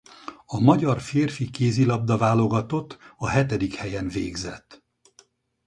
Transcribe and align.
A 0.45 0.59
magyar 0.59 1.01
férfi 1.01 1.49
kézilabda-válogatott 1.49 2.97
a 3.17 3.27
hetedik 3.29 3.73
helyen 3.75 4.07
végzett. 4.07 4.83